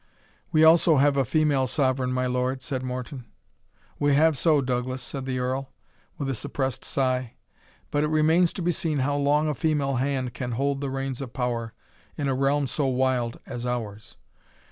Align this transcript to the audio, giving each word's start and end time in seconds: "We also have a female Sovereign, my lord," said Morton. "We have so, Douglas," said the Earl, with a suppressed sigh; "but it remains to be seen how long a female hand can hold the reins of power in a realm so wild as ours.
"We 0.51 0.63
also 0.63 0.97
have 0.97 1.15
a 1.15 1.23
female 1.23 1.67
Sovereign, 1.67 2.11
my 2.11 2.25
lord," 2.25 2.63
said 2.63 2.81
Morton. 2.81 3.25
"We 3.99 4.15
have 4.15 4.35
so, 4.35 4.59
Douglas," 4.59 4.99
said 5.03 5.27
the 5.27 5.37
Earl, 5.37 5.69
with 6.17 6.27
a 6.27 6.33
suppressed 6.33 6.83
sigh; 6.83 7.33
"but 7.91 8.03
it 8.03 8.07
remains 8.07 8.51
to 8.53 8.63
be 8.63 8.71
seen 8.71 9.01
how 9.05 9.15
long 9.15 9.47
a 9.47 9.53
female 9.53 9.97
hand 9.97 10.33
can 10.33 10.53
hold 10.53 10.81
the 10.81 10.89
reins 10.89 11.21
of 11.21 11.33
power 11.33 11.73
in 12.17 12.27
a 12.27 12.33
realm 12.33 12.65
so 12.65 12.87
wild 12.87 13.39
as 13.45 13.63
ours. 13.63 14.17